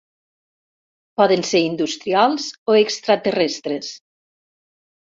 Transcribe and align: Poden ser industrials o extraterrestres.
Poden 1.21 1.45
ser 1.51 1.61
industrials 1.67 2.49
o 2.75 2.79
extraterrestres. 2.81 3.97